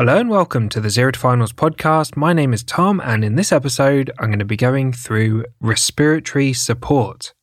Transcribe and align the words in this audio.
Hello 0.00 0.16
and 0.16 0.30
welcome 0.30 0.68
to 0.68 0.80
the 0.80 0.90
Zero 0.90 1.10
to 1.10 1.18
Finals 1.18 1.52
podcast. 1.52 2.16
My 2.16 2.32
name 2.32 2.52
is 2.52 2.62
Tom, 2.62 3.00
and 3.00 3.24
in 3.24 3.34
this 3.34 3.50
episode, 3.50 4.12
I'm 4.20 4.28
going 4.28 4.38
to 4.38 4.44
be 4.44 4.56
going 4.56 4.92
through 4.92 5.44
respiratory 5.60 6.52
support. 6.52 7.34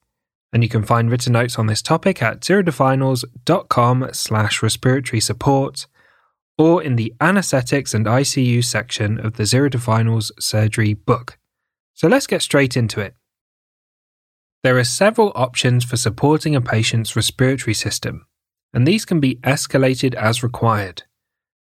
And 0.53 0.63
you 0.63 0.69
can 0.69 0.83
find 0.83 1.11
written 1.11 1.33
notes 1.33 1.59
on 1.59 1.67
this 1.67 1.81
topic 1.81 2.21
at 2.21 2.39
zerotofinals.com 2.39 4.09
slash 4.13 4.63
respiratory 4.63 5.19
support 5.19 5.85
or 6.57 6.81
in 6.81 6.95
the 6.95 7.13
anesthetics 7.19 7.93
and 7.93 8.05
ICU 8.05 8.63
section 8.63 9.19
of 9.19 9.33
the 9.33 9.45
Zero 9.45 9.67
to 9.67 9.77
Finals 9.77 10.31
surgery 10.39 10.93
book. 10.93 11.37
So 11.93 12.07
let's 12.07 12.25
get 12.25 12.41
straight 12.41 12.77
into 12.77 13.01
it. 13.01 13.15
There 14.63 14.77
are 14.77 14.85
several 14.85 15.33
options 15.35 15.83
for 15.83 15.97
supporting 15.97 16.55
a 16.55 16.61
patient's 16.61 17.17
respiratory 17.17 17.73
system, 17.73 18.25
and 18.73 18.87
these 18.87 19.03
can 19.03 19.19
be 19.19 19.35
escalated 19.43 20.13
as 20.13 20.41
required. 20.41 21.03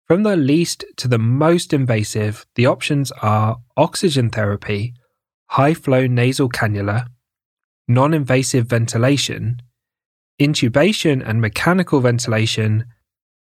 From 0.08 0.24
the 0.24 0.36
least 0.36 0.84
to 0.98 1.08
the 1.08 1.18
most 1.18 1.72
invasive, 1.72 2.46
the 2.56 2.66
options 2.66 3.12
are 3.22 3.58
oxygen 3.78 4.30
therapy, 4.30 4.94
high 5.48 5.74
flow 5.74 6.08
nasal 6.08 6.50
cannula, 6.50 7.08
non 7.88 8.14
invasive 8.14 8.66
ventilation, 8.68 9.62
intubation 10.42 11.26
and 11.26 11.40
mechanical 11.40 12.02
ventilation, 12.02 12.86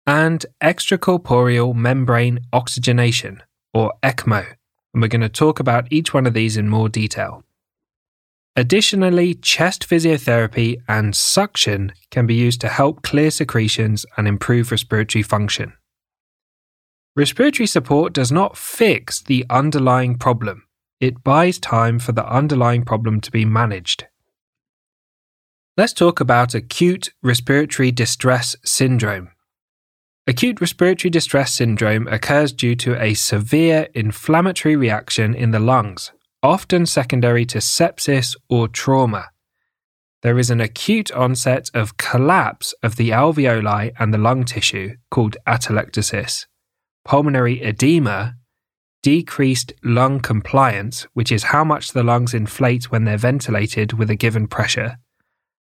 and 0.06 0.46
extracorporeal 0.62 1.74
membrane 1.74 2.38
oxygenation, 2.52 3.42
or 3.73 3.92
ECMO. 4.04 4.46
And 4.92 5.02
we're 5.02 5.09
going 5.09 5.23
to 5.23 5.28
talk 5.28 5.59
about 5.59 5.90
each 5.90 6.14
one 6.14 6.26
of 6.26 6.34
these 6.34 6.56
in 6.56 6.68
more 6.68 6.88
detail. 6.88 7.42
Additionally, 8.54 9.34
chest 9.34 9.88
physiotherapy 9.88 10.76
and 10.86 11.16
suction 11.16 11.92
can 12.12 12.26
be 12.26 12.34
used 12.34 12.60
to 12.60 12.68
help 12.68 13.02
clear 13.02 13.32
secretions 13.32 14.06
and 14.16 14.28
improve 14.28 14.70
respiratory 14.70 15.24
function. 15.24 15.73
Respiratory 17.16 17.68
support 17.68 18.12
does 18.12 18.32
not 18.32 18.57
fix 18.57 19.23
the 19.23 19.46
underlying 19.48 20.16
problem, 20.18 20.65
it 20.98 21.23
buys 21.23 21.60
time 21.60 22.01
for 22.01 22.10
the 22.10 22.29
underlying 22.29 22.84
problem 22.84 23.20
to 23.20 23.30
be 23.30 23.45
managed. 23.45 24.07
Let's 25.76 25.92
talk 25.92 26.18
about 26.18 26.57
acute 26.57 27.10
respiratory 27.23 27.92
distress 27.92 28.57
syndrome. 28.65 29.30
Acute 30.26 30.60
respiratory 30.60 31.09
distress 31.09 31.54
syndrome 31.54 32.09
occurs 32.09 32.52
due 32.52 32.74
to 32.76 33.01
a 33.01 33.15
severe 33.15 33.87
inflammatory 33.95 34.74
reaction 34.74 35.37
in 35.37 35.52
the 35.52 35.60
lungs, 35.60 36.10
often 36.42 36.85
secondary 36.85 37.46
to 37.46 37.59
sepsis 37.59 38.35
or 38.48 38.66
trauma. 38.66 39.29
There 40.23 40.38
is 40.38 40.51
an 40.51 40.60
acute 40.60 41.12
onset 41.12 41.70
of 41.74 41.96
collapse 41.96 42.74
of 42.82 42.96
the 42.96 43.10
alveoli 43.10 43.92
and 44.01 44.12
the 44.12 44.18
lung 44.18 44.45
tissue 44.45 44.96
called 45.10 45.37
atelectasis 45.46 46.46
pulmonary 47.05 47.63
edema, 47.63 48.37
decreased 49.02 49.73
lung 49.83 50.21
compliance, 50.21 51.07
which 51.13 51.30
is 51.30 51.45
how 51.45 51.63
much 51.63 51.93
the 51.93 52.02
lungs 52.02 52.33
inflate 52.33 52.91
when 52.91 53.05
they're 53.05 53.19
ventilated 53.19 53.93
with 53.93 54.10
a 54.10 54.16
given 54.16 54.47
pressure, 54.49 54.99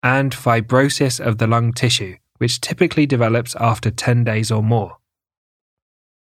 and 0.04 0.34
fibrosis 0.34 1.20
of 1.20 1.38
the 1.38 1.48
lung 1.48 1.72
tissue, 1.72 2.16
which 2.38 2.60
typically 2.60 3.06
develops 3.06 3.56
after 3.56 3.90
10 3.90 4.24
days 4.24 4.52
or 4.52 4.62
more. 4.62 4.98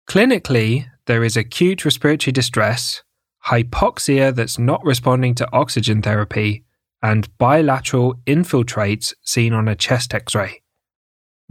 Clinically, 0.08 0.86
there 1.06 1.24
is 1.24 1.36
acute 1.36 1.84
respiratory 1.84 2.32
distress, 2.32 3.02
hypoxia 3.46 4.34
that's 4.34 4.58
not 4.58 4.84
responding 4.84 5.34
to 5.34 5.48
oxygen 5.52 6.02
therapy, 6.02 6.64
and 7.02 7.36
bilateral 7.38 8.14
infiltrates 8.26 9.14
seen 9.22 9.52
on 9.52 9.66
a 9.66 9.74
chest 9.74 10.14
x 10.14 10.34
ray. 10.34 10.62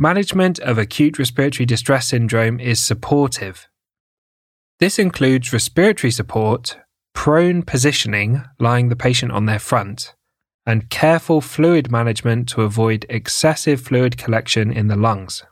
Management 0.02 0.60
of 0.60 0.78
acute 0.78 1.20
respiratory 1.20 1.66
distress 1.66 2.08
syndrome 2.08 2.58
is 2.58 2.82
supportive. 2.82 3.68
This 4.80 4.98
includes 4.98 5.52
respiratory 5.52 6.10
support, 6.10 6.78
prone 7.12 7.64
positioning, 7.64 8.46
lying 8.60 8.88
the 8.88 8.96
patient 8.96 9.34
on 9.34 9.46
their 9.46 9.60
front, 9.60 10.16
and 10.66 10.90
careful 10.90 11.42
fluid 11.42 11.92
management 11.92 12.48
to 12.48 12.62
avoid 12.62 13.06
excessive 13.10 13.82
fluid 13.82 14.18
collection 14.18 14.72
in 14.72 14.88
the 14.88 14.96
lungs. 14.96 15.44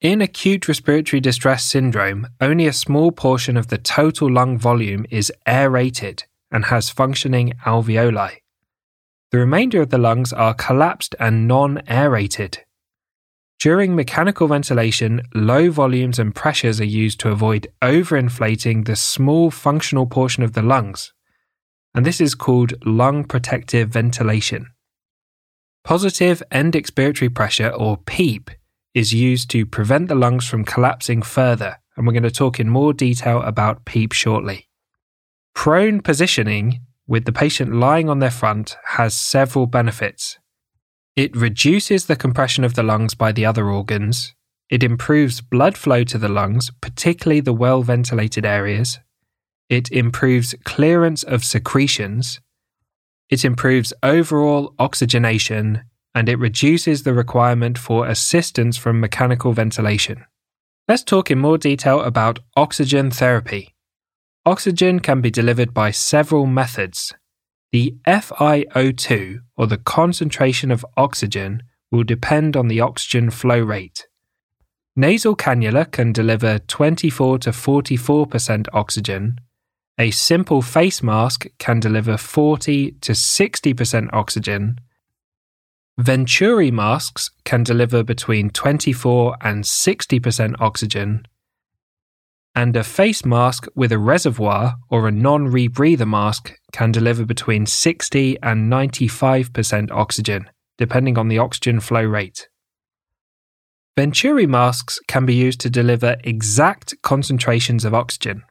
In 0.00 0.22
acute 0.22 0.66
respiratory 0.66 1.20
distress 1.20 1.66
syndrome, 1.66 2.26
only 2.40 2.66
a 2.66 2.72
small 2.72 3.12
portion 3.12 3.58
of 3.58 3.68
the 3.68 3.76
total 3.76 4.32
lung 4.32 4.56
volume 4.56 5.04
is 5.10 5.30
aerated 5.46 6.24
and 6.50 6.64
has 6.64 6.88
functioning 6.88 7.52
alveoli. 7.66 8.38
The 9.32 9.38
remainder 9.38 9.82
of 9.82 9.90
the 9.90 9.98
lungs 9.98 10.32
are 10.32 10.54
collapsed 10.54 11.14
and 11.20 11.46
non 11.46 11.82
aerated. 11.86 12.64
During 13.64 13.96
mechanical 13.96 14.46
ventilation, 14.46 15.22
low 15.34 15.70
volumes 15.70 16.18
and 16.18 16.34
pressures 16.34 16.82
are 16.82 16.84
used 16.84 17.18
to 17.20 17.30
avoid 17.30 17.66
overinflating 17.80 18.84
the 18.84 18.94
small 18.94 19.50
functional 19.50 20.04
portion 20.04 20.42
of 20.42 20.52
the 20.52 20.60
lungs, 20.60 21.14
and 21.94 22.04
this 22.04 22.20
is 22.20 22.34
called 22.34 22.74
lung 22.84 23.24
protective 23.24 23.88
ventilation. 23.88 24.66
Positive 25.82 26.42
end 26.50 26.74
expiratory 26.74 27.34
pressure, 27.34 27.70
or 27.70 27.96
PEEP, 27.96 28.50
is 28.92 29.14
used 29.14 29.48
to 29.52 29.64
prevent 29.64 30.08
the 30.08 30.14
lungs 30.14 30.46
from 30.46 30.66
collapsing 30.66 31.22
further, 31.22 31.78
and 31.96 32.06
we're 32.06 32.12
going 32.12 32.22
to 32.22 32.30
talk 32.30 32.60
in 32.60 32.68
more 32.68 32.92
detail 32.92 33.40
about 33.40 33.86
PEEP 33.86 34.12
shortly. 34.12 34.68
Prone 35.54 36.02
positioning, 36.02 36.82
with 37.06 37.24
the 37.24 37.32
patient 37.32 37.74
lying 37.74 38.10
on 38.10 38.18
their 38.18 38.30
front, 38.30 38.76
has 38.88 39.14
several 39.14 39.64
benefits. 39.64 40.38
It 41.16 41.36
reduces 41.36 42.06
the 42.06 42.16
compression 42.16 42.64
of 42.64 42.74
the 42.74 42.82
lungs 42.82 43.14
by 43.14 43.30
the 43.30 43.46
other 43.46 43.70
organs. 43.70 44.34
It 44.68 44.82
improves 44.82 45.40
blood 45.40 45.76
flow 45.76 46.02
to 46.04 46.18
the 46.18 46.28
lungs, 46.28 46.72
particularly 46.80 47.40
the 47.40 47.52
well 47.52 47.82
ventilated 47.82 48.44
areas. 48.44 48.98
It 49.68 49.90
improves 49.92 50.54
clearance 50.64 51.22
of 51.22 51.44
secretions. 51.44 52.40
It 53.30 53.44
improves 53.44 53.92
overall 54.02 54.74
oxygenation 54.78 55.84
and 56.14 56.28
it 56.28 56.38
reduces 56.38 57.02
the 57.02 57.14
requirement 57.14 57.78
for 57.78 58.06
assistance 58.06 58.76
from 58.76 59.00
mechanical 59.00 59.52
ventilation. 59.52 60.24
Let's 60.88 61.02
talk 61.02 61.30
in 61.30 61.38
more 61.38 61.58
detail 61.58 62.00
about 62.02 62.40
oxygen 62.56 63.10
therapy. 63.10 63.74
Oxygen 64.44 65.00
can 65.00 65.20
be 65.20 65.30
delivered 65.30 65.72
by 65.72 65.90
several 65.90 66.46
methods, 66.46 67.14
the 67.74 67.96
FiO2, 68.06 69.40
or 69.56 69.66
the 69.66 69.78
concentration 69.78 70.70
of 70.70 70.86
oxygen, 70.96 71.60
will 71.90 72.04
depend 72.04 72.56
on 72.56 72.68
the 72.68 72.80
oxygen 72.80 73.30
flow 73.30 73.58
rate. 73.58 74.06
Nasal 74.94 75.34
cannula 75.34 75.90
can 75.90 76.12
deliver 76.12 76.60
24 76.60 77.38
to 77.40 77.50
44% 77.50 78.68
oxygen. 78.72 79.40
A 79.98 80.12
simple 80.12 80.62
face 80.62 81.02
mask 81.02 81.48
can 81.58 81.80
deliver 81.80 82.16
40 82.16 82.92
to 83.00 83.10
60% 83.10 84.08
oxygen. 84.12 84.78
Venturi 85.98 86.70
masks 86.70 87.32
can 87.44 87.64
deliver 87.64 88.04
between 88.04 88.50
24 88.50 89.36
and 89.40 89.64
60% 89.64 90.54
oxygen 90.60 91.26
and 92.54 92.76
a 92.76 92.84
face 92.84 93.24
mask 93.24 93.66
with 93.74 93.90
a 93.92 93.98
reservoir 93.98 94.74
or 94.88 95.08
a 95.08 95.12
non 95.12 95.48
rebreather 95.48 96.08
mask 96.08 96.54
can 96.72 96.92
deliver 96.92 97.24
between 97.24 97.66
60 97.66 98.36
and 98.42 98.72
95% 98.72 99.90
oxygen, 99.90 100.50
depending 100.78 101.18
on 101.18 101.28
the 101.28 101.38
oxygen 101.38 101.80
flow 101.80 102.02
rate. 102.02 102.48
Venturi 103.96 104.46
masks 104.46 104.98
can 105.06 105.24
be 105.24 105.34
used 105.34 105.60
to 105.60 105.70
deliver 105.70 106.16
exact 106.24 107.00
concentrations 107.02 107.84
of 107.84 107.94
oxygen. 107.94 108.42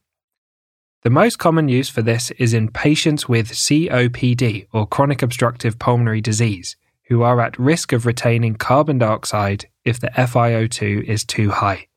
The 1.03 1.09
most 1.09 1.37
common 1.37 1.67
use 1.67 1.89
for 1.89 2.01
this 2.01 2.31
is 2.31 2.53
in 2.53 2.69
patients 2.69 3.27
with 3.27 3.51
COPD 3.51 4.67
or 4.71 4.87
chronic 4.87 5.21
obstructive 5.21 5.77
pulmonary 5.77 6.21
disease 6.21 6.77
who 7.07 7.23
are 7.23 7.41
at 7.41 7.59
risk 7.59 7.91
of 7.91 8.05
retaining 8.05 8.55
carbon 8.55 8.99
dioxide 8.99 9.67
if 9.83 9.99
the 9.99 10.07
FiO2 10.07 11.03
is 11.03 11.25
too 11.25 11.51
high. 11.51 11.87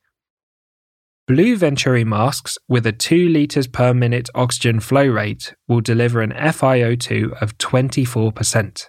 Blue 1.27 1.57
Venturi 1.57 2.05
masks 2.05 2.57
with 2.69 2.87
a 2.87 2.93
2 2.93 3.27
litres 3.27 3.67
per 3.67 3.93
minute 3.93 4.29
oxygen 4.33 4.79
flow 4.79 5.05
rate 5.05 5.53
will 5.67 5.81
deliver 5.81 6.21
an 6.21 6.31
FiO2 6.31 7.41
of 7.41 7.57
24%. 7.57 8.87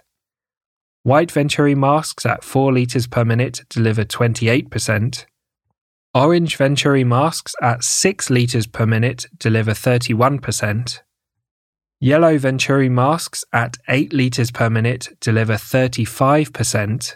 White 1.03 1.31
Venturi 1.33 1.75
masks 1.75 2.25
at 2.25 2.45
4 2.45 2.71
litres 2.71 3.07
per 3.07 3.25
minute 3.25 3.63
deliver 3.67 4.05
28%. 4.05 5.25
Orange 6.15 6.55
Venturi 6.55 7.03
masks 7.03 7.55
at 7.61 7.83
6 7.83 8.29
litres 8.29 8.67
per 8.67 8.85
minute 8.85 9.25
deliver 9.37 9.71
31%. 9.71 11.01
Yellow 11.99 12.37
Venturi 12.37 12.87
masks 12.87 13.43
at 13.51 13.75
8 13.89 14.13
litres 14.13 14.49
per 14.49 14.69
minute 14.69 15.09
deliver 15.19 15.55
35%. 15.55 17.15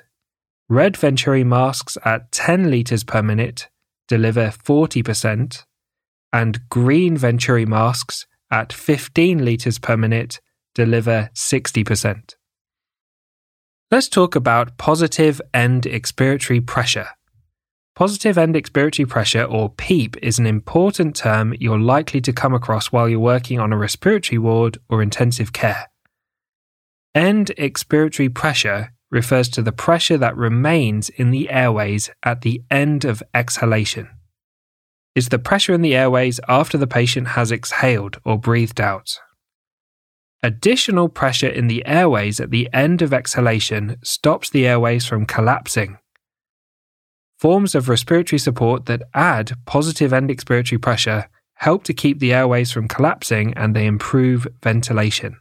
Red 0.68 0.98
Venturi 0.98 1.46
masks 1.46 1.98
at 2.04 2.30
10 2.34 2.70
litres 2.70 3.06
per 3.06 3.24
minute 3.24 3.70
deliver 4.14 4.50
40%, 4.50 5.64
and 6.32 6.70
green 6.70 7.18
Venturi 7.18 7.66
masks 7.66 8.28
at 8.52 8.72
15 8.72 9.44
litres 9.44 9.80
per 9.80 9.98
minute 9.98 10.40
deliver 10.76 11.32
60%. 11.34 12.36
Let's 13.90 14.08
talk 14.08 14.36
about 14.36 14.78
positive 14.78 15.42
end 15.52 15.84
expiratory 15.86 16.64
pressure. 16.64 17.08
Positive 17.96 18.38
end 18.38 18.54
expiratory 18.54 19.10
pressure, 19.10 19.46
or 19.46 19.70
PEEP, 19.70 20.16
is 20.22 20.38
an 20.38 20.46
important 20.46 21.16
term 21.16 21.56
you're 21.60 21.80
likely 21.80 22.22
to 22.22 22.32
come 22.32 22.54
across 22.54 22.92
while 22.92 23.10
you're 23.10 23.20
working 23.20 23.60
on 23.60 23.74
a 23.74 23.78
respiratory 23.78 24.38
ward 24.38 24.78
or 24.90 25.02
intensive 25.02 25.54
care. 25.54 25.88
End 27.16 27.52
expiratory 27.58 28.32
pressure 28.32 28.93
refers 29.14 29.48
to 29.50 29.62
the 29.62 29.72
pressure 29.72 30.18
that 30.18 30.36
remains 30.36 31.08
in 31.08 31.32
the 31.32 31.50
airways 31.50 32.10
at 32.24 32.42
the 32.42 32.62
end 32.70 33.06
of 33.06 33.24
exhalation. 33.34 34.10
It's 35.16 35.30
the 35.30 35.40
pressure 35.40 35.74
in 35.74 35.82
the 35.82 35.96
airways 35.96 36.40
after 36.50 36.78
the 36.78 36.88
patient 36.88 37.30
has 37.30 37.52
exhaled 37.52 38.20
or 38.26 38.38
breathed 38.38 38.82
out. 38.82 39.20
Additional 40.42 41.08
pressure 41.08 41.48
in 41.48 41.68
the 41.68 41.86
airways 41.86 42.42
at 42.42 42.50
the 42.50 42.68
end 42.74 43.02
of 43.02 43.14
exhalation 43.14 43.96
stops 44.04 44.50
the 44.50 44.68
airways 44.68 45.06
from 45.06 45.26
collapsing 45.26 46.00
Forms 47.44 47.76
of 47.76 47.90
respiratory 47.90 48.40
support 48.40 48.86
that 48.86 49.04
add 49.14 49.52
positive 49.66 50.14
end 50.14 50.30
expiratory 50.30 50.82
pressure 50.82 51.28
help 51.56 51.84
to 51.84 51.94
keep 51.94 52.20
the 52.20 52.32
airways 52.32 52.72
from 52.72 52.88
collapsing 52.88 53.54
and 53.56 53.76
they 53.76 53.86
improve 53.86 54.48
ventilation. 54.64 55.36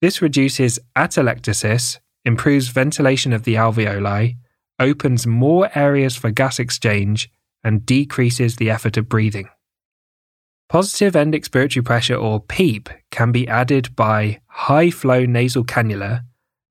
This 0.00 0.22
reduces 0.22 0.78
atelectasis, 0.94 1.98
improves 2.28 2.68
ventilation 2.68 3.32
of 3.32 3.44
the 3.44 3.54
alveoli, 3.54 4.36
opens 4.78 5.26
more 5.26 5.70
areas 5.74 6.14
for 6.14 6.30
gas 6.30 6.58
exchange, 6.58 7.30
and 7.64 7.86
decreases 7.86 8.56
the 8.56 8.70
effort 8.70 8.96
of 8.96 9.08
breathing. 9.08 9.48
Positive 10.68 11.16
end 11.16 11.32
expiratory 11.32 11.84
pressure 11.84 12.14
or 12.14 12.40
PEEP 12.40 12.90
can 13.10 13.32
be 13.32 13.48
added 13.48 13.96
by 13.96 14.40
high 14.46 14.90
flow 14.90 15.24
nasal 15.24 15.64
cannula, 15.64 16.24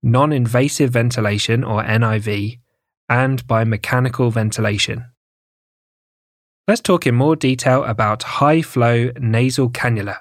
non 0.03 0.31
invasive 0.31 0.91
ventilation 0.91 1.63
or 1.63 1.83
NIV, 1.83 2.59
and 3.09 3.45
by 3.47 3.63
mechanical 3.63 4.29
ventilation. 4.29 5.05
Let's 6.67 6.81
talk 6.81 7.07
in 7.07 7.15
more 7.15 7.35
detail 7.35 7.83
about 7.83 8.21
high 8.41 8.61
flow 8.61 9.09
nasal 9.19 9.71
cannula. 9.71 10.17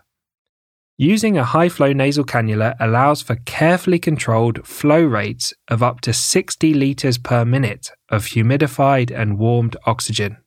Using 0.98 1.36
a 1.36 1.44
high 1.44 1.68
flow 1.68 1.92
nasal 1.92 2.24
cannula 2.24 2.74
allows 2.80 3.20
for 3.20 3.36
carefully 3.44 3.98
controlled 3.98 4.66
flow 4.66 5.04
rates 5.04 5.52
of 5.68 5.82
up 5.82 6.00
to 6.02 6.14
60 6.14 6.72
litres 6.72 7.18
per 7.18 7.44
minute 7.44 7.90
of 8.08 8.24
humidified 8.24 9.10
and 9.14 9.38
warmed 9.38 9.76
oxygen. 9.84 10.38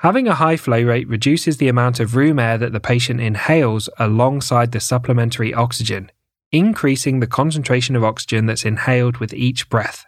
Having 0.00 0.26
a 0.26 0.34
high 0.34 0.56
flow 0.56 0.82
rate 0.82 1.06
reduces 1.08 1.58
the 1.58 1.68
amount 1.68 2.00
of 2.00 2.16
room 2.16 2.40
air 2.40 2.58
that 2.58 2.72
the 2.72 2.80
patient 2.80 3.20
inhales 3.20 3.88
alongside 3.96 4.72
the 4.72 4.80
supplementary 4.80 5.54
oxygen, 5.54 6.10
increasing 6.50 7.20
the 7.20 7.28
concentration 7.28 7.94
of 7.94 8.02
oxygen 8.02 8.46
that's 8.46 8.64
inhaled 8.64 9.18
with 9.18 9.32
each 9.32 9.68
breath. 9.68 10.04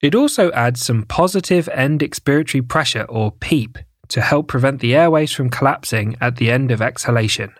It 0.00 0.14
also 0.14 0.50
adds 0.52 0.80
some 0.80 1.02
positive 1.02 1.68
end 1.68 2.00
expiratory 2.00 2.66
pressure 2.66 3.04
or 3.10 3.32
PEEP 3.32 3.76
to 4.08 4.22
help 4.22 4.48
prevent 4.48 4.80
the 4.80 4.94
airways 4.94 5.32
from 5.32 5.50
collapsing 5.50 6.16
at 6.20 6.36
the 6.36 6.50
end 6.50 6.70
of 6.70 6.80
exhalation, 6.80 7.52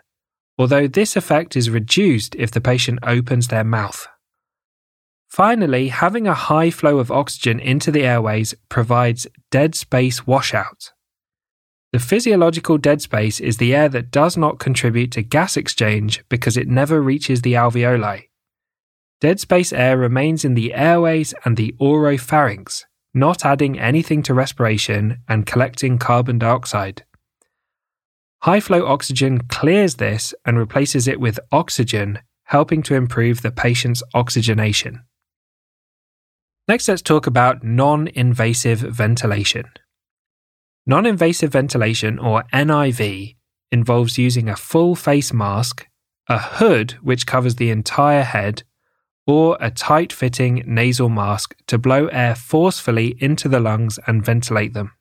although 0.59 0.87
this 0.87 1.17
effect 1.17 1.57
is 1.57 1.71
reduced 1.71 2.35
if 2.37 2.51
the 2.51 2.61
patient 2.61 2.99
opens 3.03 3.49
their 3.49 3.65
mouth. 3.65 4.07
Finally, 5.29 5.89
having 5.89 6.29
a 6.29 6.35
high 6.35 6.71
flow 6.71 6.99
of 6.99 7.11
oxygen 7.11 7.59
into 7.59 7.91
the 7.91 8.05
airways 8.05 8.55
provides 8.69 9.27
dead 9.51 9.75
space 9.75 10.27
washout. 10.27 10.93
The 11.93 11.99
physiological 11.99 12.79
dead 12.79 13.03
space 13.03 13.41
is 13.41 13.57
the 13.57 13.75
air 13.75 13.89
that 13.89 14.11
does 14.11 14.37
not 14.37 14.59
contribute 14.59 15.13
to 15.13 15.23
gas 15.23 15.57
exchange 15.57 16.25
because 16.29 16.57
it 16.57 16.69
never 16.69 17.01
reaches 17.01 17.43
the 17.43 17.55
alveoli. 17.55 18.29
Dead 19.21 19.41
space 19.41 19.73
air 19.73 19.97
remains 19.97 20.45
in 20.45 20.55
the 20.55 20.75
airways 20.75 21.35
and 21.45 21.57
the 21.57 21.75
oropharynx, 21.81 22.85
not 23.15 23.45
adding 23.45 23.79
anything 23.79 24.23
to 24.25 24.35
respiration 24.35 25.19
and 25.29 25.47
collecting 25.47 25.99
carbon 25.99 26.39
dioxide. 26.39 27.05
High 28.45 28.61
flow 28.61 28.85
oxygen 28.85 29.41
clears 29.49 29.95
this 29.95 30.35
and 30.45 30.59
replaces 30.59 31.09
it 31.09 31.19
with 31.19 31.41
oxygen, 31.51 32.19
helping 32.45 32.83
to 32.83 32.95
improve 32.95 33.41
the 33.41 33.51
patient's 33.51 34.03
oxygenation. 34.13 35.01
Next, 36.69 36.87
let's 36.87 37.01
talk 37.01 37.27
about 37.27 37.65
non 37.65 38.07
invasive 38.09 38.81
ventilation. 38.81 39.65
Non 40.85 41.07
invasive 41.07 41.53
ventilation, 41.53 42.19
or 42.19 42.45
NIV, 42.53 43.35
involves 43.73 44.19
using 44.19 44.51
a 44.51 44.57
full 44.57 44.95
face 44.95 45.33
mask, 45.33 45.87
a 46.29 46.37
hood 46.37 46.99
which 47.01 47.27
covers 47.27 47.55
the 47.55 47.71
entire 47.71 48.25
head, 48.25 48.63
or 49.27 49.57
a 49.59 49.71
tight 49.71 50.13
fitting 50.13 50.63
nasal 50.67 51.09
mask 51.09 51.57
to 51.67 51.79
blow 51.79 52.09
air 52.09 52.35
forcefully 52.35 53.17
into 53.21 53.49
the 53.49 53.59
lungs 53.59 53.99
and 54.07 54.23
ventilate 54.23 54.75
them. 54.75 54.93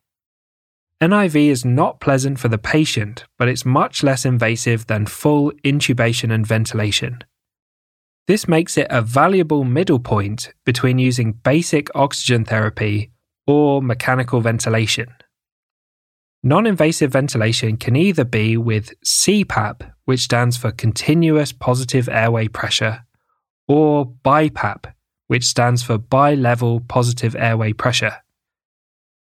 NIV 1.03 1.47
is 1.49 1.65
not 1.65 1.99
pleasant 1.99 2.39
for 2.39 2.47
the 2.47 2.57
patient, 2.57 3.25
but 3.37 3.49
it's 3.49 3.65
much 3.65 4.03
less 4.03 4.23
invasive 4.23 4.87
than 4.87 5.05
full 5.05 5.51
intubation 5.65 6.33
and 6.33 6.47
ventilation. 6.47 7.21
This 8.25 8.47
makes 8.47 8.77
it 8.77 8.87
a 8.89 9.01
valuable 9.01 9.65
middle 9.65 9.99
point 9.99 10.53
between 10.65 10.99
using 10.99 11.33
basic 11.33 11.93
oxygen 11.93 12.45
therapy 12.45 13.11
or 13.45 13.81
mechanical 13.81 14.39
ventilation. 14.39 15.09
Non 16.41 16.65
invasive 16.65 17.11
ventilation 17.11 17.75
can 17.75 17.97
either 17.97 18.23
be 18.23 18.55
with 18.55 18.93
CPAP, 19.03 19.91
which 20.05 20.21
stands 20.21 20.55
for 20.55 20.71
Continuous 20.71 21.51
Positive 21.51 22.07
Airway 22.07 22.47
Pressure, 22.47 23.03
or 23.67 24.05
BiPAP, 24.23 24.93
which 25.27 25.43
stands 25.43 25.83
for 25.83 25.97
Bi-Level 25.97 26.79
Positive 26.87 27.35
Airway 27.35 27.73
Pressure. 27.73 28.22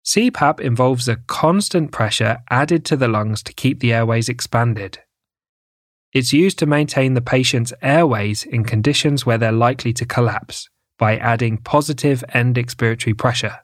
CPAP 0.04 0.60
involves 0.60 1.08
a 1.08 1.16
constant 1.26 1.92
pressure 1.92 2.38
added 2.50 2.84
to 2.86 2.96
the 2.96 3.08
lungs 3.08 3.42
to 3.42 3.52
keep 3.52 3.80
the 3.80 3.92
airways 3.92 4.28
expanded. 4.28 5.00
It's 6.12 6.32
used 6.32 6.58
to 6.60 6.66
maintain 6.66 7.14
the 7.14 7.20
patient's 7.20 7.72
airways 7.82 8.44
in 8.44 8.64
conditions 8.64 9.26
where 9.26 9.38
they're 9.38 9.52
likely 9.52 9.92
to 9.94 10.06
collapse 10.06 10.68
by 10.98 11.16
adding 11.18 11.58
positive 11.58 12.24
end 12.32 12.56
expiratory 12.56 13.16
pressure. 13.16 13.58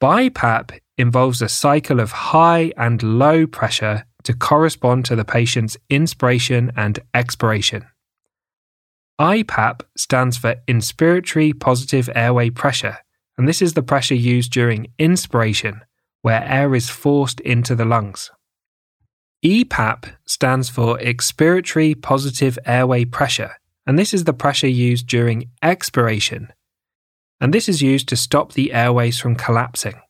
BiPAP 0.00 0.78
involves 0.96 1.42
a 1.42 1.48
cycle 1.48 2.00
of 2.00 2.12
high 2.12 2.72
and 2.76 3.02
low 3.02 3.46
pressure 3.46 4.04
to 4.24 4.34
correspond 4.34 5.04
to 5.06 5.16
the 5.16 5.24
patient's 5.24 5.76
inspiration 5.88 6.70
and 6.76 7.00
expiration. 7.14 7.86
IPAP 9.20 9.80
stands 9.96 10.36
for 10.36 10.56
Inspiratory 10.68 11.58
Positive 11.58 12.08
Airway 12.14 12.50
Pressure, 12.50 12.98
and 13.38 13.48
this 13.48 13.62
is 13.62 13.72
the 13.72 13.82
pressure 13.82 14.14
used 14.14 14.52
during 14.52 14.92
inspiration, 14.98 15.80
where 16.22 16.44
air 16.44 16.74
is 16.74 16.90
forced 16.90 17.40
into 17.40 17.74
the 17.74 17.84
lungs. 17.84 18.30
EPAP 19.44 20.10
stands 20.26 20.68
for 20.68 20.98
Expiratory 20.98 21.94
Positive 22.02 22.58
Airway 22.66 23.04
Pressure, 23.04 23.52
and 23.86 23.96
this 23.96 24.12
is 24.12 24.24
the 24.24 24.32
pressure 24.32 24.68
used 24.68 25.06
during 25.06 25.48
expiration, 25.62 26.52
and 27.40 27.54
this 27.54 27.68
is 27.68 27.80
used 27.80 28.08
to 28.08 28.16
stop 28.16 28.52
the 28.52 28.72
airways 28.72 29.20
from 29.20 29.36
collapsing. 29.36 30.00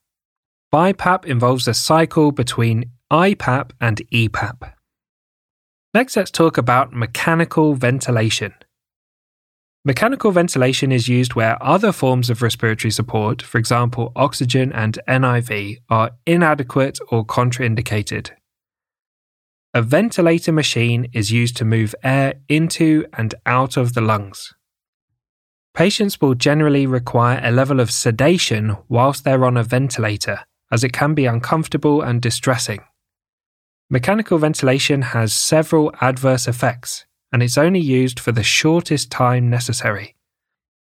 BiPAP 0.72 1.26
involves 1.26 1.68
a 1.68 1.74
cycle 1.74 2.32
between 2.32 2.90
IPAP 3.12 3.72
and 3.80 4.00
EPAP. 4.12 4.72
Next, 5.94 6.16
let's 6.16 6.30
talk 6.30 6.58
about 6.58 6.92
mechanical 6.92 7.74
ventilation. 7.74 8.54
Mechanical 9.84 10.32
ventilation 10.32 10.90
is 10.90 11.08
used 11.08 11.34
where 11.34 11.62
other 11.62 11.92
forms 11.92 12.28
of 12.30 12.42
respiratory 12.42 12.90
support, 12.90 13.40
for 13.40 13.58
example 13.58 14.12
oxygen 14.16 14.72
and 14.72 14.98
NIV, 15.08 15.76
are 15.88 16.10
inadequate 16.26 16.98
or 17.10 17.24
contraindicated. 17.24 18.30
A 19.74 19.82
ventilator 19.82 20.50
machine 20.50 21.08
is 21.12 21.30
used 21.30 21.56
to 21.58 21.64
move 21.64 21.94
air 22.02 22.34
into 22.48 23.06
and 23.12 23.34
out 23.46 23.76
of 23.76 23.94
the 23.94 24.00
lungs. 24.00 24.54
Patients 25.74 26.20
will 26.20 26.34
generally 26.34 26.86
require 26.86 27.40
a 27.42 27.52
level 27.52 27.78
of 27.78 27.92
sedation 27.92 28.76
whilst 28.88 29.22
they're 29.22 29.44
on 29.44 29.56
a 29.56 29.62
ventilator, 29.62 30.40
as 30.72 30.82
it 30.82 30.92
can 30.92 31.14
be 31.14 31.26
uncomfortable 31.26 32.02
and 32.02 32.20
distressing. 32.20 32.80
Mechanical 33.88 34.38
ventilation 34.38 35.02
has 35.02 35.32
several 35.32 35.92
adverse 36.00 36.48
effects, 36.48 37.06
and 37.32 37.42
it's 37.42 37.58
only 37.58 37.80
used 37.80 38.18
for 38.18 38.32
the 38.32 38.42
shortest 38.42 39.10
time 39.10 39.50
necessary. 39.50 40.14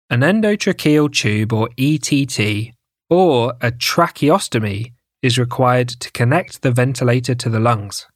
An 0.09 0.21
endotracheal 0.21 1.11
tube 1.11 1.53
or 1.53 1.69
ETT 1.77 2.73
or 3.09 3.53
a 3.61 3.71
tracheostomy 3.71 4.93
is 5.21 5.37
required 5.37 5.87
to 5.87 6.11
connect 6.11 6.61
the 6.61 6.71
ventilator 6.71 7.35
to 7.35 7.49
the 7.49 7.59
lungs. 7.59 8.07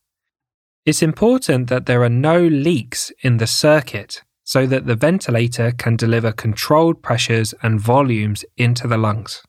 It's 0.86 1.02
important 1.02 1.68
that 1.70 1.86
there 1.86 2.04
are 2.04 2.10
no 2.10 2.40
leaks 2.42 3.12
in 3.22 3.38
the 3.38 3.48
circuit 3.48 4.24
so 4.44 4.66
that 4.66 4.86
the 4.86 4.96
ventilator 4.96 5.72
can 5.72 5.98
deliver 5.98 6.32
controlled 6.32 7.04
pressures 7.04 7.54
and 7.62 7.80
volumes 7.80 8.46
into 8.56 8.88
the 8.88 8.98
lungs. 8.98 9.44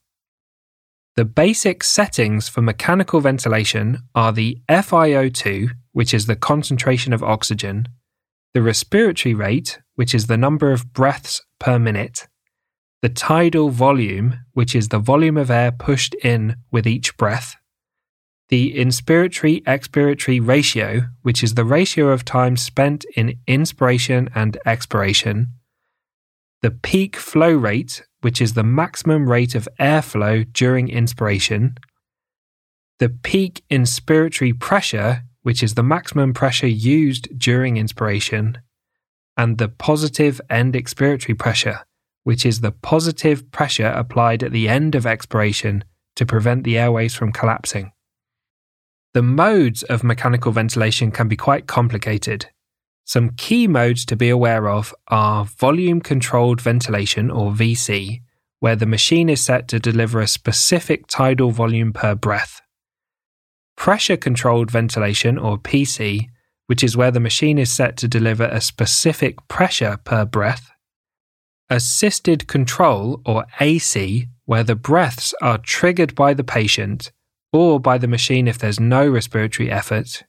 The 1.15 1.25
basic 1.25 1.85
settings 1.85 2.49
for 2.49 2.63
mechanical 2.63 3.21
ventilation 3.21 3.99
are 4.15 4.33
the 4.33 4.59
FiO2, 4.69 5.71
which 5.93 6.13
is 6.13 6.27
the 6.27 6.37
concentration 6.37 7.13
of 7.13 7.23
oxygen, 7.23 7.89
the 8.59 8.63
respiratory 8.63 9.35
rate, 9.35 9.79
which 9.95 10.13
is 10.13 10.27
the 10.27 10.37
number 10.37 10.73
of 10.73 10.93
breaths 10.93 11.41
per 11.61 11.79
minute, 11.79 12.27
the 13.03 13.09
tidal 13.09 13.69
volume, 13.69 14.41
which 14.53 14.75
is 14.75 14.89
the 14.89 14.99
volume 14.99 15.37
of 15.37 15.49
air 15.49 15.71
pushed 15.71 16.13
in 16.25 16.57
with 16.73 16.85
each 16.85 17.17
breath, 17.17 17.55
the 18.49 18.75
inspiratory 18.75 19.63
expiratory 19.63 20.45
ratio, 20.45 21.03
which 21.23 21.45
is 21.45 21.55
the 21.55 21.65
ratio 21.65 22.09
of 22.09 22.25
time 22.25 22.57
spent 22.57 23.05
in 23.15 23.39
inspiration 23.47 24.29
and 24.35 24.59
expiration, 24.67 25.47
the 26.61 26.73
peak 26.73 27.15
flow 27.15 27.53
rate, 27.53 28.03
which 28.23 28.43
is 28.43 28.55
the 28.55 28.65
maximum 28.65 29.31
rate 29.31 29.55
of 29.55 29.69
airflow 29.79 30.45
during 30.53 30.89
inspiration, 30.89 31.77
the 32.99 33.09
peak 33.09 33.63
inspiratory 33.71 34.59
pressure, 34.59 35.23
which 35.49 35.63
is 35.63 35.77
the 35.77 35.83
maximum 35.83 36.35
pressure 36.35 36.67
used 36.69 37.27
during 37.39 37.79
inspiration, 37.79 38.59
and 39.35 39.57
the 39.57 39.67
positive 39.67 40.43
end 40.51 40.75
expiratory 40.75 41.39
pressure, 41.39 41.81
which 42.25 42.45
is 42.45 42.61
the 42.61 42.71
positive 42.71 43.51
pressure 43.51 43.87
applied 43.87 44.43
at 44.43 44.53
the 44.53 44.69
end 44.69 44.95
of 44.95 45.07
expiration 45.07 45.83
to 46.17 46.27
prevent 46.27 46.65
the 46.65 46.77
airways 46.77 47.15
from 47.15 47.33
collapsing. 47.33 47.91
The 49.15 49.23
modes 49.23 49.83
of 49.85 50.05
mechanical 50.05 50.53
ventilation 50.53 51.11
can 51.11 51.29
be 51.29 51.37
quite 51.37 51.67
complicated. 51.67 52.51
Some 53.07 53.31
key 53.31 53.67
modes 53.67 54.05
to 54.05 54.17
be 54.17 54.29
aware 54.29 54.69
of 54.69 54.95
are 55.07 55.47
volume 55.47 56.03
controlled 56.03 56.61
ventilation, 56.61 57.31
or 57.31 57.53
VC, 57.53 58.21
where 58.61 58.77
the 58.77 58.85
machine 58.85 59.31
is 59.31 59.41
set 59.41 59.67
to 59.69 59.81
deliver 59.81 60.21
a 60.21 60.29
specific 60.29 61.07
tidal 61.07 61.53
volume 61.53 61.95
per 61.95 62.15
breath. 62.15 62.61
Pressure 63.79 64.17
controlled 64.17 64.73
ventilation, 64.73 65.39
or 65.39 65.57
PC, 65.57 66.27
which 66.67 66.83
is 66.83 66.97
where 66.97 67.13
the 67.13 67.21
machine 67.21 67.59
is 67.59 67.71
set 67.71 67.97
to 67.99 68.09
deliver 68.09 68.45
a 68.45 68.61
specific 68.61 69.37
pressure 69.47 69.99
per 70.03 70.25
breath. 70.25 70.73
Assisted 71.71 72.49
control, 72.49 73.23
or 73.25 73.47
AC, 73.61 74.27
where 74.47 74.65
the 74.65 74.75
breaths 74.75 75.33
are 75.41 75.59
triggered 75.59 76.17
by 76.17 76.35
the 76.35 76.43
patient 76.43 77.13
or 77.53 77.79
by 77.79 77.99
the 77.99 78.09
machine 78.09 78.49
if 78.49 78.59
there's 78.59 78.81
no 78.81 79.09
respiratory 79.09 79.71
effort 79.71 80.25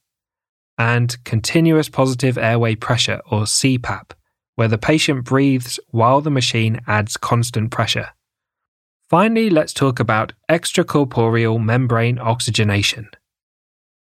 and 0.77 1.22
continuous 1.25 1.89
positive 1.89 2.38
airway 2.38 2.75
pressure, 2.75 3.20
or 3.32 3.41
CPAP, 3.41 4.12
where 4.56 4.68
the 4.68 4.77
patient 4.77 5.25
breathes 5.25 5.79
while 5.89 6.22
the 6.22 6.29
machine 6.29 6.79
adds 6.88 7.18
constant 7.18 7.72
pressure. 7.72 8.10
Finally, 9.10 9.50
let's 9.50 9.74
talk 9.74 10.00
about 10.00 10.34
extracorporeal 10.50 11.62
membrane 11.62 12.20
oxygenation. 12.20 13.10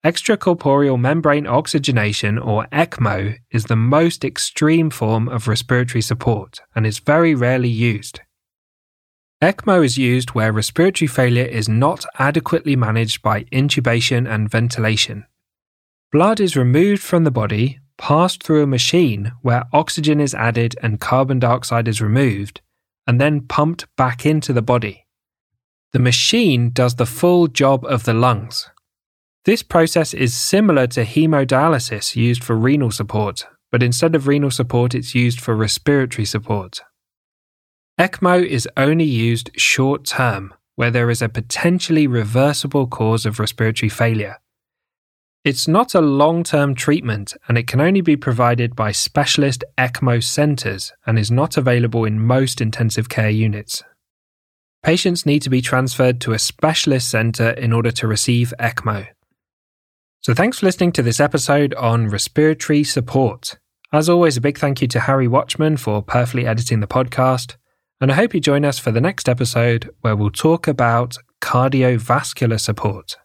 Extracorporeal 0.05 0.99
membrane 0.99 1.47
oxygenation, 1.47 2.39
or 2.39 2.67
ECMO, 2.73 3.37
is 3.51 3.65
the 3.65 3.77
most 3.77 4.25
extreme 4.25 4.91
form 4.91 5.29
of 5.29 5.49
respiratory 5.49 6.03
support 6.03 6.61
and 6.75 6.87
is 6.87 7.01
very 7.01 7.35
rarely 7.35 7.69
used. 7.69 8.21
ECMO 9.43 9.85
is 9.85 9.99
used 9.99 10.31
where 10.31 10.53
respiratory 10.53 11.09
failure 11.09 11.45
is 11.45 11.69
not 11.69 12.05
adequately 12.19 12.77
managed 12.77 13.23
by 13.23 13.45
intubation 13.45 14.29
and 14.29 14.51
ventilation, 14.51 15.25
Blood 16.11 16.41
is 16.41 16.57
removed 16.57 17.03
from 17.03 17.25
the 17.25 17.31
body, 17.31 17.81
passed 17.99 18.43
through 18.43 18.63
a 18.63 18.67
machine 18.67 19.33
where 19.43 19.69
oxygen 19.75 20.21
is 20.21 20.35
added 20.35 20.75
and 20.83 21.01
carbon 21.01 21.39
dioxide 21.39 21.87
is 21.87 22.01
removed, 22.01 22.63
and 23.07 23.21
then 23.21 23.43
pumped 23.43 23.85
back 23.95 24.25
into 24.25 24.55
the 24.55 24.63
body. 24.63 25.07
The 25.93 25.99
machine 25.99 26.71
does 26.71 26.95
the 26.95 27.05
full 27.05 27.47
job 27.47 27.85
of 27.85 28.05
the 28.05 28.15
lungs. 28.15 28.71
This 29.49 29.63
process 29.63 30.13
is 30.13 30.37
similar 30.37 30.87
to 30.89 31.07
hemodialysis 31.07 32.15
used 32.15 32.45
for 32.45 32.55
renal 32.55 32.91
support, 32.91 33.47
but 33.73 33.83
instead 33.83 34.15
of 34.15 34.27
renal 34.27 34.51
support, 34.51 34.95
it's 34.95 35.15
used 35.15 35.41
for 35.41 35.57
respiratory 35.57 36.27
support. 36.27 36.83
ECMO 37.99 38.45
is 38.45 38.69
only 38.77 39.07
used 39.07 39.51
short 39.57 40.05
term, 40.05 40.53
where 40.77 40.91
there 40.91 41.09
is 41.09 41.23
a 41.23 41.31
potentially 41.31 42.07
reversible 42.07 42.87
cause 42.87 43.25
of 43.25 43.41
respiratory 43.41 43.89
failure. 43.89 44.37
It's 45.47 45.67
not 45.67 45.95
a 45.95 46.03
long 46.03 46.43
term 46.43 46.75
treatment 46.75 47.35
and 47.49 47.57
it 47.57 47.67
can 47.67 47.81
only 47.81 48.03
be 48.03 48.19
provided 48.19 48.77
by 48.77 48.93
specialist 48.93 49.65
ECMO 49.79 50.23
centres 50.23 50.93
and 51.07 51.19
is 51.19 51.31
not 51.31 51.57
available 51.57 52.05
in 52.05 52.21
most 52.21 52.61
intensive 52.61 53.09
care 53.09 53.31
units. 53.31 53.83
Patients 54.83 55.25
need 55.25 55.41
to 55.41 55.49
be 55.49 55.63
transferred 55.63 56.21
to 56.21 56.35
a 56.35 56.39
specialist 56.39 57.09
centre 57.09 57.53
in 57.53 57.73
order 57.73 57.91
to 57.93 58.07
receive 58.07 58.53
ECMO. 58.61 59.07
So, 60.21 60.35
thanks 60.35 60.59
for 60.59 60.67
listening 60.67 60.93
to 60.93 61.03
this 61.03 61.21
episode 61.21 61.75
on 61.75 62.09
respiratory 62.09 62.85
support. 62.85 63.59
As 63.93 64.09
always, 64.09 64.37
a 64.37 64.41
big 64.41 64.59
thank 64.59 64.83
you 64.83 64.89
to 64.89 65.01
Harry 65.01 65.29
Watchman 65.29 65.77
for 65.77 66.03
perfectly 66.03 66.47
editing 66.47 66.81
the 66.81 66.87
podcast. 66.87 67.57
And 68.01 68.13
I 68.13 68.15
hope 68.15 68.35
you 68.35 68.41
join 68.41 68.65
us 68.65 68.79
for 68.79 68.91
the 68.93 69.01
next 69.01 69.29
episode 69.29 69.91
where 70.03 70.15
we'll 70.15 70.31
talk 70.31 70.69
about 70.69 71.17
cardiovascular 71.41 72.61
support. 72.61 73.17